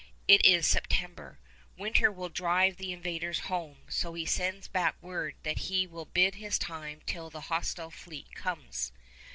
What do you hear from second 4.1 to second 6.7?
he sends back word that he will bide his